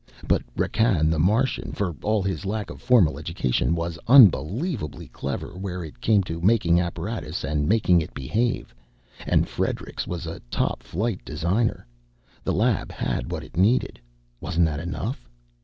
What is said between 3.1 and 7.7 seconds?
education, was unbelievably clever where it came to making apparatus and